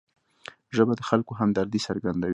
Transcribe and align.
ژبه 0.75 0.93
د 0.97 1.01
خلکو 1.09 1.31
همدردي 1.41 1.79
څرګندوي 1.87 2.29